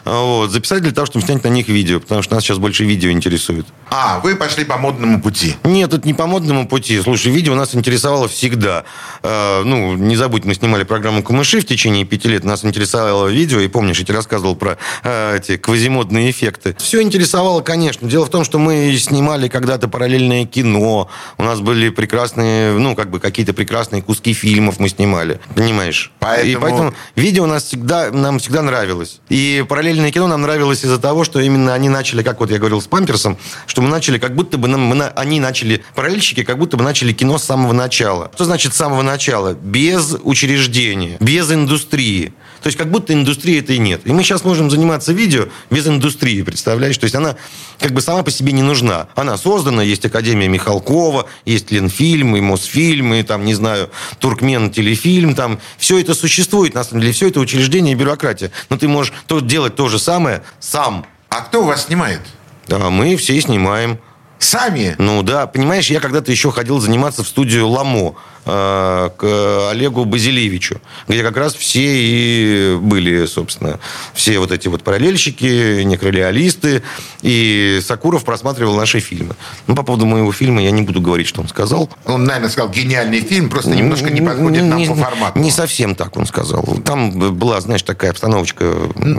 [0.05, 3.11] Вот, записать для того, чтобы снять на них видео, потому что нас сейчас больше видео
[3.11, 3.65] интересует.
[3.89, 5.55] А, вы пошли по модному пути.
[5.63, 7.01] Нет, это не по модному пути.
[7.01, 8.83] Слушай, видео нас интересовало всегда.
[9.21, 12.43] Э, ну, не забудь, мы снимали программу «Камыши» в течение пяти лет.
[12.43, 13.59] Нас интересовало видео.
[13.59, 16.75] И помнишь, я тебе рассказывал про э, эти квазимодные эффекты.
[16.79, 18.07] Все интересовало, конечно.
[18.09, 21.09] Дело в том, что мы снимали когда-то параллельное кино.
[21.37, 25.39] У нас были прекрасные, ну, как бы какие-то прекрасные куски фильмов мы снимали.
[25.55, 26.11] Понимаешь?
[26.19, 29.19] Поэтому- И поэтому видео нас всегда, нам всегда нравилось.
[29.29, 32.81] И параллельное кино нам нравилось из-за того, что именно они начали, как вот я говорил
[32.81, 36.57] с Памперсом, что мы начали, как будто бы нам, мы на- они начали, параллельщики, как
[36.59, 38.31] будто бы начали кино с самого начала.
[38.33, 39.53] Что значит с самого начала?
[39.53, 42.33] Без учреждения, без индустрии.
[42.61, 44.01] То есть как будто индустрии это и нет.
[44.05, 46.97] И мы сейчас можем заниматься видео без индустрии, представляешь?
[46.97, 47.35] То есть она
[47.79, 49.07] как бы сама по себе не нужна.
[49.15, 55.33] Она создана, есть Академия Михалкова, есть Ленфильм, и Мосфильм, и там, не знаю, Туркмен телефильм,
[55.33, 58.51] там все это существует, на самом деле, все это учреждение и бюрократия.
[58.69, 61.05] Но ты можешь то, делать то же самое сам.
[61.29, 62.21] А кто вас снимает?
[62.67, 63.99] Да, мы все снимаем.
[64.37, 64.95] Сами?
[64.97, 71.21] Ну да, понимаешь, я когда-то еще ходил заниматься в студию «Ламо» к Олегу Базилевичу, где
[71.23, 73.79] как раз все и были, собственно,
[74.13, 76.81] все вот эти вот параллельщики, некролеалисты,
[77.21, 79.35] и Сакуров просматривал наши фильмы.
[79.67, 81.89] Ну, по поводу моего фильма я не буду говорить, что он сказал.
[82.05, 85.39] Он, наверное, сказал, гениальный фильм, просто немножко не подходит нам Не- по формату.
[85.39, 86.63] Не совсем так он сказал.
[86.83, 88.73] Там была, знаешь, такая обстановочка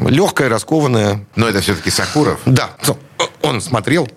[0.08, 1.24] легкая, раскованная.
[1.36, 2.40] Но это все-таки Сакуров.
[2.46, 2.70] Да,
[3.42, 4.08] он смотрел.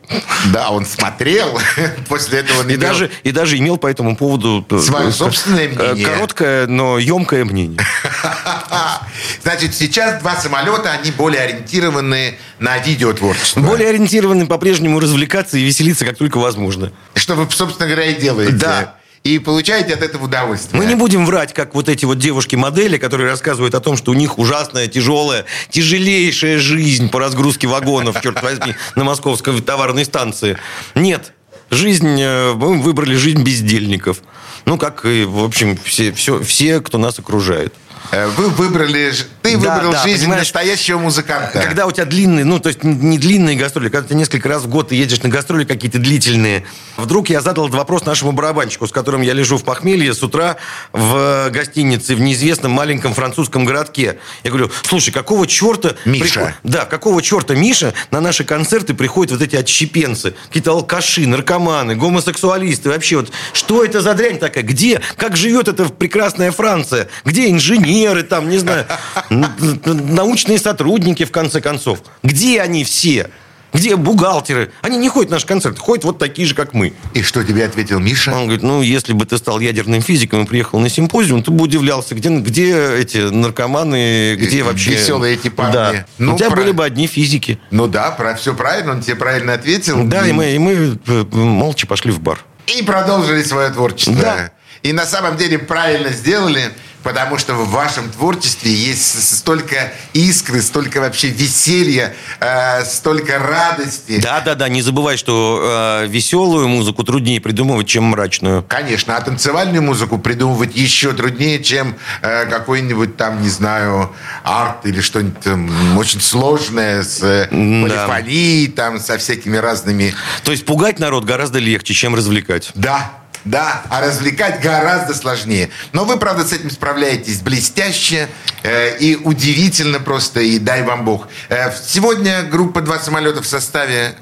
[0.51, 1.59] Да, он смотрел.
[2.09, 4.65] После этого он И имел- даже, и даже имел по этому поводу
[4.99, 6.05] э, Свое собственное э, мнение.
[6.05, 7.79] Короткое, но емкое мнение.
[9.43, 13.61] Значит, сейчас два самолета, они более ориентированы на видеотворчество.
[13.61, 16.91] Более ориентированы по-прежнему развлекаться и веселиться, как только возможно.
[17.15, 18.53] Что вы, собственно говоря, и делаете.
[18.53, 18.95] Да.
[19.23, 20.79] И получаете от этого удовольствие.
[20.79, 24.13] Мы не будем врать, как вот эти вот девушки-модели, которые рассказывают о том, что у
[24.13, 30.57] них ужасная, тяжелая, тяжелейшая жизнь по разгрузке вагонов, черт возьми, на московской товарной станции.
[30.93, 31.33] Нет.
[31.71, 34.21] Жизнь, э, мы выбрали жизнь бездельников.
[34.65, 37.73] Ну, как и, в общем, все, все, все кто нас окружает.
[38.11, 39.11] Э, Вы выбрали...
[39.41, 41.59] Ты Да, выбрал да, жизнь понимаешь, настоящего музыканта.
[41.61, 44.67] Когда у тебя длинные, ну, то есть не длинные гастроли, когда ты несколько раз в
[44.67, 46.65] год ты едешь на гастроли какие-то длительные.
[46.97, 50.55] Вдруг я задал этот вопрос нашему барабанщику, с которым я лежу в похмелье с утра
[50.93, 54.17] в гостинице в неизвестном маленьком французском городке.
[54.43, 55.95] Я говорю, слушай, какого черта...
[56.05, 56.23] Миша.
[56.23, 61.95] приход- Да, какого черта Миша на наши концерты приходят вот эти отщепенцы, какие-то алкаши, наркоманы,
[61.95, 62.89] гомосексуалисты.
[62.89, 64.63] Вообще вот, что это за дрянь такая?
[64.63, 65.01] Где?
[65.17, 67.09] Как живет эта прекрасная Франция?
[67.25, 67.49] Где
[67.95, 68.85] инженеры там, не знаю,
[69.29, 71.99] научные сотрудники, в конце концов?
[72.23, 73.29] Где они все?
[73.73, 74.71] Где бухгалтеры?
[74.83, 76.93] Они не ходят на наши концерты, ходят вот такие же, как мы.
[77.13, 78.31] И что тебе ответил Миша?
[78.31, 81.63] Он говорит, ну, если бы ты стал ядерным физиком и приехал на симпозиум, ты бы
[81.65, 84.91] удивлялся, где, где эти наркоманы, где Э, вообще...
[84.91, 85.73] веселые эти парни.
[85.73, 86.05] Да.
[86.19, 87.59] Ну, У тебя про- были бы одни физики.
[87.69, 90.05] Ну да, про все правильно, он тебе правильно ответил.
[90.05, 92.39] Да, и мы, и мы э, молча пошли в бар.
[92.67, 94.15] И продолжили свое творчество.
[94.15, 94.51] Да.
[94.83, 96.71] И на самом деле правильно сделали,
[97.05, 104.19] потому что в вашем творчестве есть столько искры, столько вообще веселья, э, столько радости.
[104.19, 108.63] Да-да-да, не забывай, что э, веселую музыку труднее придумывать, чем мрачную.
[108.63, 114.11] Конечно, а танцевальную музыку придумывать еще труднее, чем э, какой-нибудь там, не знаю,
[114.43, 118.07] арт или что-нибудь там очень сложное с э, Да.
[118.07, 120.15] полифонией, там, со всякими разными...
[120.43, 122.71] То есть пугать народ гораздо легче, чем развлекать.
[122.73, 123.11] Да,
[123.45, 125.69] да, а развлекать гораздо сложнее.
[125.93, 128.27] Но вы, правда, с этим справляетесь блестяще
[128.63, 131.27] э, и удивительно просто, и дай вам бог.
[131.49, 134.15] Э, сегодня группа «Два самолета» в составе...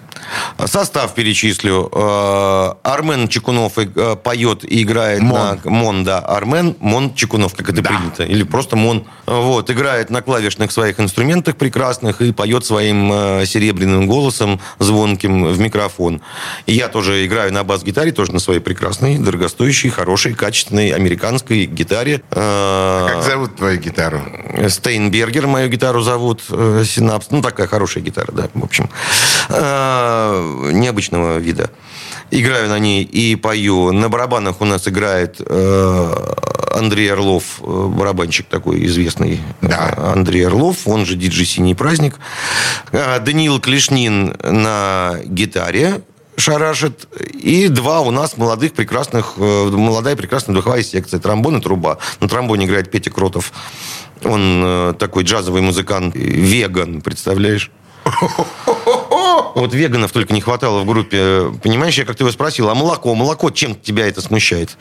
[0.66, 1.90] Состав перечислю.
[1.94, 5.60] Э, Армен Чекунов э, поет и играет Мон.
[5.64, 5.70] на...
[5.72, 6.20] Мон, да.
[6.20, 7.90] Армен, Мон Чекунов, как это Да.
[7.90, 8.24] принято.
[8.24, 9.06] Или просто Мон.
[9.26, 15.60] Вот, играет на клавишных своих инструментах прекрасных и поет своим э, серебряным голосом, звонким в
[15.60, 16.22] микрофон.
[16.66, 22.22] И я тоже играю на бас-гитаре, тоже на своей прекрасной, дорогостоящей, хорошей, качественной американской гитаре.
[22.32, 24.22] Э, Как зовут твою гитару?
[24.68, 27.28] Стейнбергер, мою гитару зовут, Синапс.
[27.32, 28.90] Ну, такая хорошая гитара, да, в общем.
[30.72, 31.70] Необычного вида.
[32.32, 33.92] Играю на ней и пою.
[33.92, 36.34] На барабанах у нас играет э,
[36.74, 39.40] Андрей Орлов, э, барабанщик такой известный.
[39.62, 39.94] Да.
[39.96, 42.16] Э, Андрей Орлов, он же диджей «Синий праздник».
[42.92, 46.02] Э, Даниил Клешнин на гитаре
[46.36, 47.08] шарашит.
[47.40, 51.20] И два у нас молодых, прекрасных, молодая прекрасная духовая секция.
[51.20, 52.00] Тромбон и труба.
[52.20, 53.54] На тромбоне играет Петя Кротов.
[54.24, 56.16] Он такой джазовый музыкант.
[56.16, 57.70] Веган, представляешь?
[59.56, 61.52] Вот веганов только не хватало в группе.
[61.62, 64.78] Понимаешь, я как-то его спросил, а молоко, молоко, чем тебя это смущает?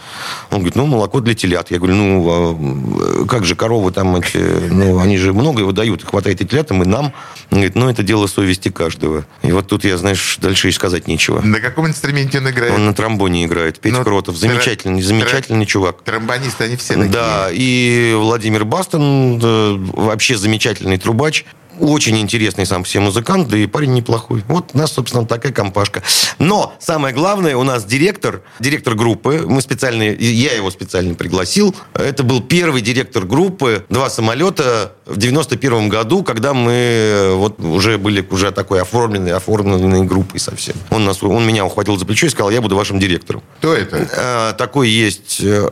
[0.51, 1.71] Он говорит, ну, молоко для телят.
[1.71, 6.05] Я говорю, ну, а как же коровы там, эти, ну, они же много его дают,
[6.05, 7.13] хватает и телятам, и нам.
[7.51, 9.25] говорит, ну, это дело совести каждого.
[9.43, 11.41] И вот тут я, знаешь, дальше и сказать нечего.
[11.43, 12.73] На каком инструменте он играет?
[12.73, 13.79] Он на тромбоне играет.
[13.81, 14.37] Петя Ну, Кротов.
[14.37, 16.03] Замечательный, замечательный чувак.
[16.03, 17.11] Тромбонисты, они все такие.
[17.11, 21.45] Да, и Владимир Бастон, э, вообще замечательный трубач.
[21.83, 24.45] Очень интересный сам все музыкант, да и парень неплохой.
[24.47, 26.05] Вот у нас, собственно, такая компашка.
[26.39, 29.43] Но самое главное, у нас директор, директор группы.
[29.45, 31.75] Мы специально, я его специально пригласил.
[31.95, 37.99] Это был первый директор группы «Два самолета» в 91 году, когда мы э, вот уже
[37.99, 40.77] были уже такой оформленной, оформленной группой совсем.
[40.91, 43.43] Он, нас, он меня ухватил за плечо и сказал, я буду вашим директором.
[43.59, 43.97] Кто это?
[43.97, 45.69] Э, Такой есть э,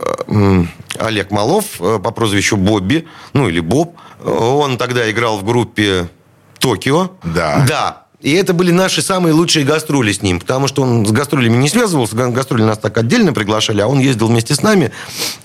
[0.99, 3.94] Олег Малов по прозвищу Бобби, ну или Боб.
[4.24, 6.09] Он тогда играл в группе
[6.59, 7.11] Токио.
[7.22, 7.64] Да.
[7.66, 8.06] Да.
[8.22, 11.70] И это были наши самые лучшие гастроли с ним, потому что он с гастролями не
[11.70, 14.92] связывался, га- гастроли нас так отдельно приглашали, а он ездил вместе с нами,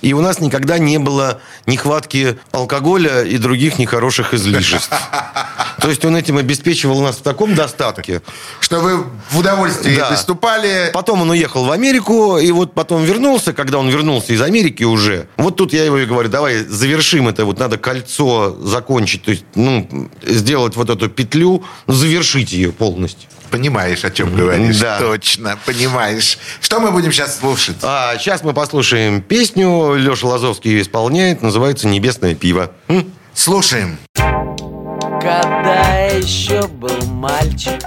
[0.02, 4.90] и у нас никогда не было нехватки алкоголя и других нехороших излишеств.
[5.80, 8.22] То есть он этим обеспечивал нас в таком достатке,
[8.60, 10.10] Что вы в удовольствии Да.
[10.10, 10.90] выступали.
[10.94, 15.28] Потом он уехал в Америку, и вот потом вернулся, когда он вернулся из Америки уже.
[15.38, 19.46] Вот тут я его и говорю, давай завершим это, вот надо кольцо закончить, то есть,
[19.56, 23.30] ну, сделать вот эту петлю, ну, завершить ее полностью.
[23.52, 24.80] Понимаешь, о чем говоришь.
[24.80, 25.00] Да.
[25.00, 26.38] Точно, понимаешь.
[26.60, 27.78] Что мы будем сейчас слушать?
[27.84, 32.72] А сейчас мы послушаем песню, Леша Лазовский ее исполняет, называется «Небесное пиво».
[32.88, 33.12] М?
[33.34, 33.98] Слушаем.
[34.16, 37.82] Когда я еще был мальчик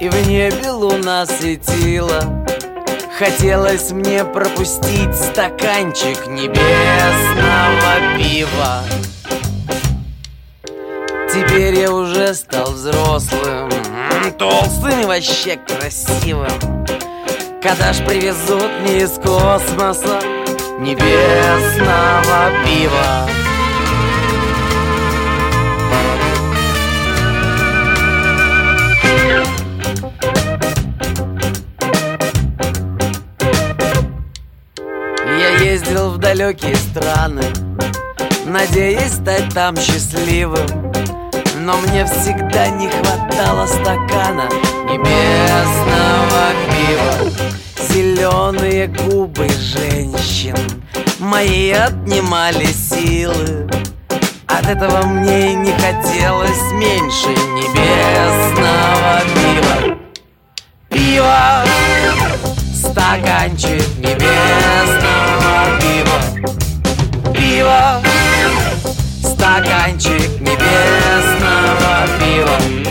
[0.00, 2.44] И в небе луна светила
[3.18, 6.58] Хотелось мне пропустить стаканчик небесного
[8.18, 8.82] пива
[11.32, 13.70] Теперь я уже стал взрослым.
[14.36, 16.48] Толстым и вообще красивым.
[17.62, 20.20] Когда ж привезут мне из космоса
[20.80, 23.28] Небесного пива?
[35.38, 37.44] Я ездил в далекие страны
[38.46, 40.90] Надеясь стать там счастливым
[41.70, 44.48] Но мне всегда не хватало стакана
[44.88, 47.30] Небесного пива
[47.88, 50.56] Зеленые губы женщин
[51.20, 53.70] Мои отнимали силы.
[54.48, 59.96] От этого мне и не хотелось меньше Небесного пива
[60.88, 61.64] Пиво
[62.74, 66.18] Стаканчик небесного пива
[67.32, 68.02] Пиво
[69.22, 71.39] Стаканчик небесного
[72.18, 72.90] пива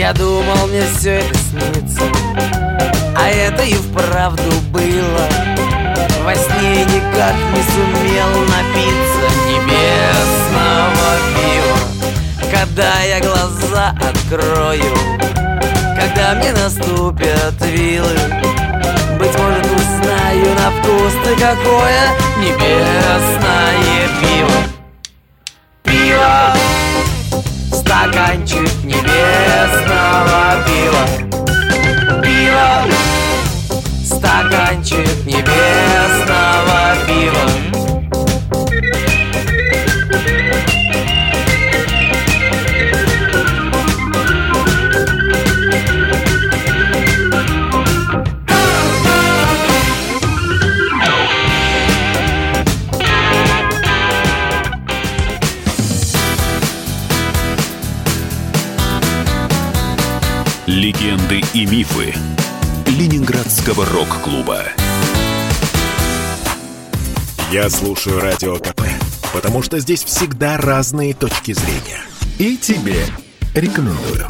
[0.00, 2.02] Я думал, мне все это снится
[3.16, 5.28] А это и вправду было.
[6.24, 12.50] Во сне никак не сумел напиться Небесного пива.
[12.50, 14.94] Когда я глаза открою
[16.30, 18.06] Когда мне наступят вилы.
[19.18, 22.02] Быть может узнаю на вкус ты какое
[22.38, 24.58] Небесное пиво.
[25.82, 26.54] Пиво
[27.72, 31.04] Стаканчик небесного пива.
[32.22, 32.68] Пиво
[34.04, 37.79] Стаканчик небесного пива
[61.54, 62.14] и мифы
[62.86, 64.62] Ленинградского рок-клуба.
[67.50, 68.82] Я слушаю Радио КП,
[69.32, 72.00] потому что здесь всегда разные точки зрения.
[72.38, 73.04] И тебе
[73.54, 74.26] рекомендую.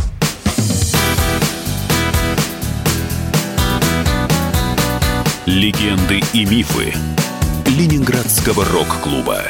[5.44, 6.94] Легенды и мифы
[7.66, 9.42] Ленинградского рок-клуба.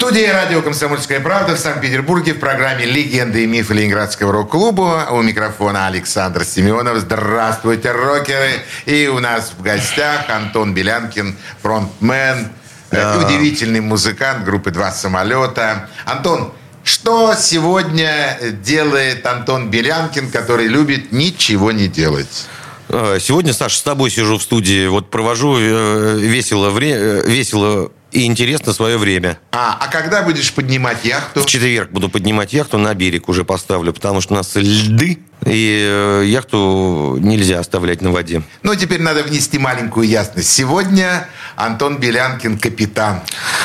[0.00, 5.08] Студии радио «Комсомольская правда» в Санкт-Петербурге в программе «Легенды и мифы Ленинградского рок-клуба».
[5.10, 7.00] У микрофона Александр Семенов.
[7.00, 8.62] Здравствуйте, рокеры!
[8.86, 12.48] И у нас в гостях Антон Белянкин, фронтмен,
[12.90, 15.90] э, удивительный музыкант группы «Два самолета».
[16.06, 22.46] Антон, что сегодня делает Антон Белянкин, который любит ничего не делать?
[22.88, 28.72] Э, Сегодня, Саша, с тобой сижу в студии, вот провожу э, весело, весело и интересно
[28.72, 29.38] свое время.
[29.52, 31.42] А, а когда будешь поднимать яхту?
[31.42, 35.86] В четверг буду поднимать яхту, на берег уже поставлю, потому что у нас льды, и
[35.88, 38.42] э, яхту нельзя оставлять на воде.
[38.62, 40.50] Ну, теперь надо внести маленькую ясность.
[40.50, 43.20] Сегодня Антон Белянкин капитан.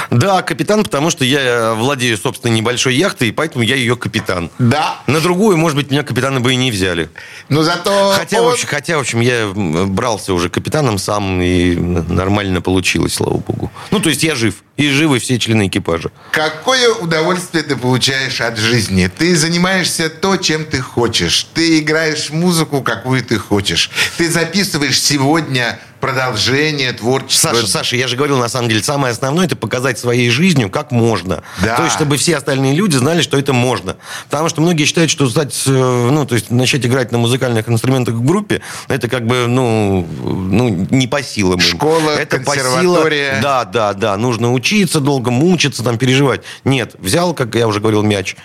[0.10, 4.50] Да, капитан, потому что я владею, собственно, небольшой яхтой, и поэтому я ее капитан.
[4.60, 5.00] Да.
[5.08, 7.10] На другую, может быть, меня капитана бы и не взяли.
[7.50, 11.76] Но зато Хотя, он- в общем, хотя, в общем, я брался уже капитаном сам, и
[11.76, 13.72] нормально получилось, слава богу.
[13.92, 16.12] Ну, то есть я жив, и живы все члены экипажа.
[16.32, 19.10] Какое удовольствие ты получаешь от жизни?
[19.16, 21.48] Ты занимаешься то, чем ты хочешь.
[21.54, 23.90] Ты играешь музыку, какую ты хочешь.
[24.18, 27.50] Ты записываешь сегодня продолжение творчества.
[27.54, 30.92] Саша, Саша, я же говорил, на самом деле, самое основное это показать своей жизнью, как
[30.92, 31.42] можно.
[31.64, 31.78] Да.
[31.78, 33.98] То есть, чтобы все остальные люди знали, что это можно.
[34.30, 38.14] Потому что многие считают, что стать, э, ну, то есть, начать играть на музыкальных инструментах
[38.14, 41.60] в группе, это как бы, ну, ну не по силам.
[41.60, 41.62] им.
[41.62, 43.30] Школа, это по консерватория.
[43.32, 44.18] силам- Да, да, да.
[44.18, 46.42] Нужно учиться долго, мучиться, там, переживать.
[46.66, 48.36] Нет, взял, как я уже говорил, мяч.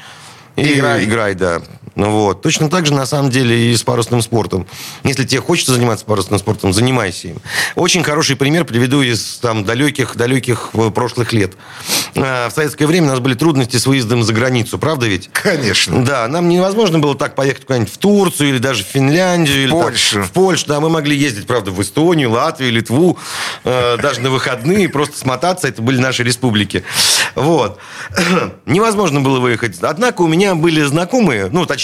[0.57, 1.05] И Играй.
[1.05, 1.63] играй, да.
[1.97, 2.43] Ну вот.
[2.43, 4.66] Точно так же, на самом деле, и с парусным спортом.
[5.05, 7.41] Если тебе хочется заниматься парусным спортом, занимайся им.
[7.74, 11.55] Очень хороший пример приведу из там, далеких, далеких э, прошлых лет.
[12.14, 15.28] Э, В советское время у нас были трудности с выездом за границу, правда ведь?
[15.32, 16.05] Конечно.
[16.05, 19.64] Да, нам невозможно было так поехать куда-нибудь в Турцию или даже в Финляндию.
[19.64, 20.22] или там Польшу.
[20.22, 20.66] в Польшу.
[20.68, 23.18] Да, мы могли ездить, правда, в Эстонию, Латвию, Литву,
[23.64, 25.68] э, даже на выходные, просто смотаться.
[25.68, 26.84] Это были наши республики.
[27.34, 27.78] Вот.
[28.66, 29.78] Невозможно было выехать.
[29.82, 31.80] Однако у меня были знакомые, ну, точнее,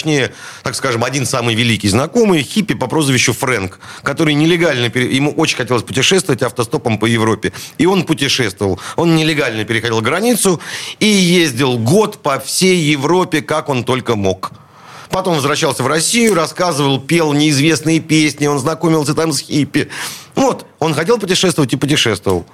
[0.63, 5.57] так скажем, один самый великий знакомый, хиппи по прозвищу Фрэнк, который нелегально, пере- ему очень
[5.57, 7.53] хотелось путешествовать автостопом по Европе.
[7.77, 8.79] И он путешествовал.
[8.95, 10.59] Он нелегально переходил границу
[10.99, 14.51] и ездил год по всей Европе, как он только мог.
[15.09, 19.89] Потом возвращался в Россию, рассказывал, пел неизвестные песни, он знакомился там с хиппи.
[20.35, 22.45] Вот, он хотел путешествовать и путешествовал.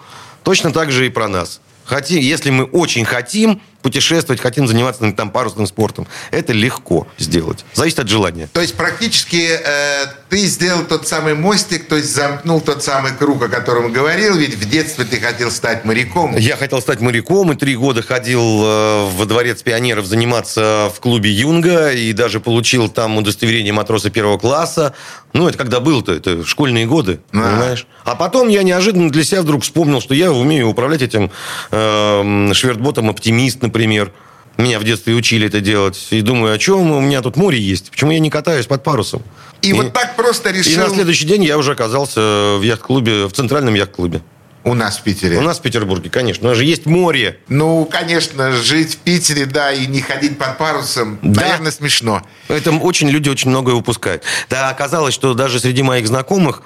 [0.44, 1.62] Точно так же и про нас.
[1.86, 7.64] Хотим, если мы очень хотим путешествовать, хотим заниматься там парусным спортом, это легко сделать.
[7.74, 8.50] Зависит от желания.
[8.54, 13.44] То есть практически э, ты сделал тот самый мостик, то есть замкнул тот самый круг,
[13.44, 16.36] о котором говорил, ведь в детстве ты хотел стать моряком.
[16.38, 21.30] Я хотел стать моряком, и три года ходил э, во дворец пионеров заниматься в клубе
[21.32, 24.94] Юнга, и даже получил там удостоверение матроса первого класса.
[25.34, 27.42] Ну, это когда был-то, это школьные годы, Да.
[27.42, 27.88] понимаешь?
[28.06, 31.32] А потом я неожиданно для себя вдруг вспомнил, что я умею управлять этим
[31.72, 34.12] э, швертботом «Оптимист», например.
[34.56, 36.08] Меня в детстве учили это делать.
[36.12, 37.90] И думаю, о чем у меня тут море есть?
[37.90, 39.24] Почему я не катаюсь под парусом?
[39.64, 43.32] И, вот так просто И решил на следующий день я уже оказался в яхт-клубе, в
[43.32, 44.22] центральном яхт-клубе.
[44.64, 45.38] У нас в Питере.
[45.38, 46.48] У нас в Петербурге, конечно.
[46.48, 47.38] У нас же есть море.
[47.50, 51.42] Ну, конечно, жить в Питере, да, и не ходить под парусом, Да.
[51.42, 52.22] наверное, смешно.
[52.48, 54.24] Это очень люди очень многое упускают.
[54.50, 56.64] Да, оказалось, что даже среди моих знакомых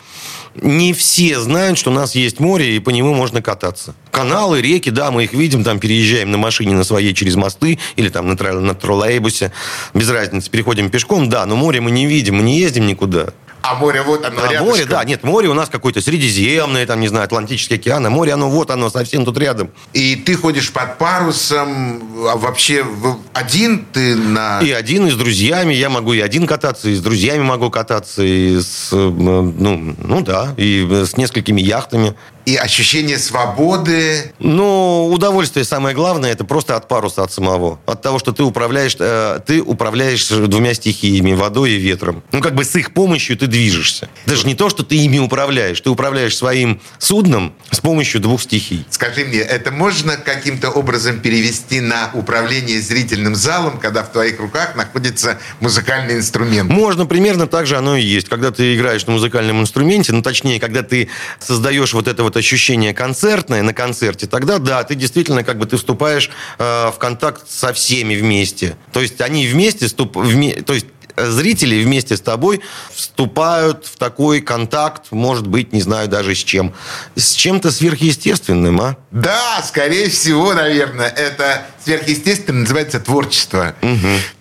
[0.56, 3.94] не все знают, что у нас есть море, и по нему можно кататься.
[4.12, 8.10] Каналы, реки, да, мы их видим, там переезжаем на машине на своей через мосты или
[8.10, 9.52] там на, на троллейбусе.
[9.94, 13.28] Без разницы, переходим пешком, да, но море мы не видим, мы не ездим никуда.
[13.62, 14.68] А море вот оно А рядышком.
[14.68, 18.34] море, да, нет, море у нас какое-то средиземное, там, не знаю, Атлантический океан, а море,
[18.34, 19.72] оно вот оно, совсем тут рядом.
[19.94, 22.86] И ты ходишь под парусом, а вообще
[23.34, 24.62] один ты на...
[24.62, 25.74] И один, и с друзьями.
[25.74, 30.22] Я могу и один кататься, и с друзьями могу кататься, и с, э, ну, ну
[30.22, 32.16] да, и с несколькими яхтами.
[32.48, 34.32] И ощущение свободы.
[34.40, 37.78] Но удовольствие самое главное, это просто от паруса, от самого.
[37.86, 42.24] От того, что ты управляешь, э, ты управляешь двумя стихиями, водой и ветром.
[42.32, 44.08] Ну, как бы с их помощью ты движешься.
[44.26, 45.82] Даже не то, что ты ими управляешь.
[45.82, 48.86] Ты управляешь своим судном с помощью двух стихий.
[48.92, 54.78] Скажи мне, это можно каким-то образом перевести на управление зрительным залом, когда в твоих руках
[54.78, 56.70] находится музыкальный инструмент?
[56.70, 58.30] Можно, примерно так же оно и есть.
[58.30, 61.10] Когда ты играешь на музыкальном инструменте, ну, точнее, когда ты
[61.42, 65.78] создаешь вот это вот ощущение концертное на концерте, тогда, да, ты действительно как бы ты
[65.78, 66.30] вступаешь
[66.60, 68.78] э, в контакт со всеми вместе.
[68.94, 70.86] То есть они вместе, вступ, вме- то есть
[71.18, 72.62] зрители вместе с тобой
[72.94, 76.74] вступают в такой контакт, может быть, не знаю даже с чем.
[77.16, 78.96] С чем-то сверхъестественным, а?
[79.12, 83.74] Да, скорее всего, наверное, это сверхъестественно называется творчество.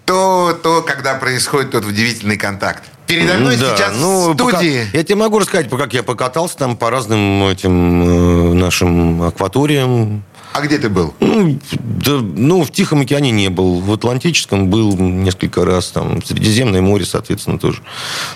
[0.04, 2.84] То, то, когда происходит тот удивительный контакт.
[3.06, 4.52] Передо мной Да, сейчас ну, в студии.
[4.84, 10.24] пока- Я тебе могу рассказать, как я покатался там по разным этим э, нашим акваториям.
[10.56, 11.14] А где ты был?
[11.20, 13.78] Ну, да, ну, в Тихом океане не был.
[13.80, 15.88] В Атлантическом был несколько раз.
[15.88, 17.82] Там, в Средиземное море, соответственно, тоже.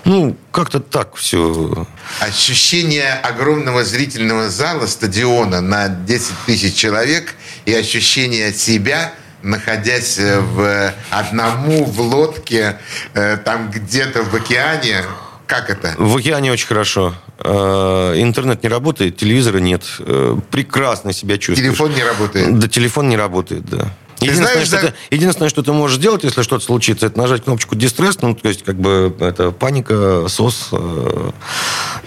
[0.05, 1.87] Ну, как-то так все.
[2.21, 10.93] Ощущение огромного зрительного зала, стадиона на 10 тысяч человек и ощущение себя, находясь э, в
[11.09, 12.77] одному в лодке,
[13.15, 15.05] э, там где-то в океане.
[15.47, 15.95] Как это?
[15.97, 17.15] В океане очень хорошо.
[17.43, 19.83] Э, интернет не работает, телевизора нет.
[20.01, 21.69] Э, прекрасно себя чувствуешь.
[21.69, 22.59] Телефон не работает.
[22.59, 23.93] Да, телефон не работает, да.
[24.21, 27.45] Единственное, знаешь, что да- ты, единственное, что ты можешь сделать, если что-то случится, это нажать
[27.45, 31.31] кнопочку дистресс, ну, то есть, как бы, это паника, сос, э,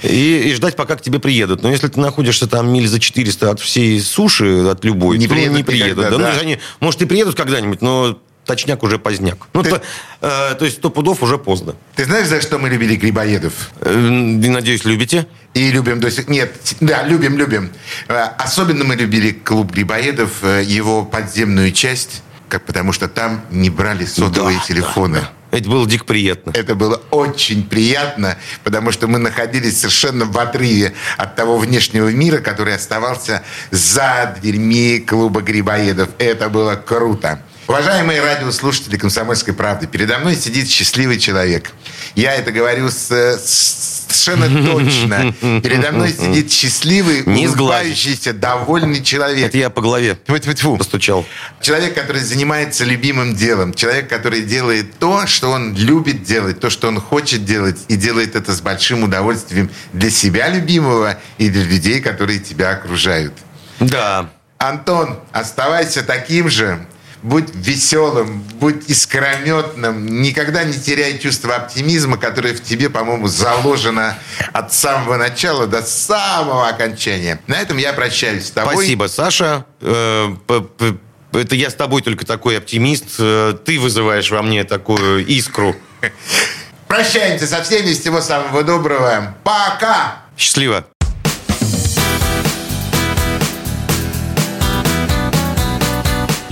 [0.04, 1.64] и, и ждать, пока к тебе приедут.
[1.64, 5.34] Но если ты находишься там миль за 400 от всей суши, от любой, Не то
[5.34, 5.98] приедут не приедут.
[5.98, 6.30] никогда, Да, ну, да.
[6.30, 9.38] есть они, может, и приедут когда-нибудь, но точняк уже поздняк.
[9.54, 9.82] Ну, то,
[10.22, 11.76] э, то есть, сто пудов уже поздно.
[11.96, 13.72] Ты знаешь, за что мы любили Грибоедов?
[13.82, 15.28] Э, надеюсь, любите?
[15.54, 16.28] И любим до сих...
[16.28, 17.72] Нет, да, любим, любим.
[18.08, 23.70] Э, Особенно мы любили клуб Грибоедов, э, его подземную часть, как, потому что там не
[23.70, 25.22] брали сотовые Да, телефоны.
[25.52, 26.52] Это было дико приятно.
[26.56, 32.40] Это было очень приятно, потому что мы находились совершенно в отрыве от того внешнего мира,
[32.40, 36.10] который оставался за дверьми клуба Грибоедов.
[36.18, 37.44] Это было круто.
[37.68, 41.72] Уважаемые радиослушатели «Комсомольской правды», передо мной сидит счастливый человек.
[42.14, 45.34] Я это говорю с- с- совершенно точно.
[45.62, 49.48] Передо мной сидит счастливый, Не улыбающийся, довольный человек.
[49.48, 50.78] Это я по голове Тьфу-тьфу-тьфу.
[50.78, 51.26] постучал.
[51.62, 53.74] Человек, который занимается любимым делом.
[53.74, 58.36] Человек, который делает то, что он любит делать, то, что он хочет делать, и делает
[58.36, 63.34] это с большим удовольствием для себя любимого и для людей, которые тебя окружают.
[63.80, 64.30] Да.
[64.58, 66.86] Антон, оставайся таким же.
[67.24, 74.18] Будь веселым, будь искрометным, никогда не теряй чувство оптимизма, которое в тебе, по-моему, заложено
[74.52, 77.40] от самого начала до самого окончания.
[77.48, 78.74] На этом я прощаюсь с тобой.
[78.76, 79.66] Спасибо, Саша.
[79.80, 80.36] Э,
[81.32, 83.06] Это я с тобой только такой оптимист.
[83.20, 85.78] Э, Ты вызываешь во мне такую искру.
[86.90, 87.94] Прощаемся со всеми.
[87.94, 89.34] Всего самого доброго.
[89.46, 90.24] Пока!
[90.38, 90.86] Счастливо.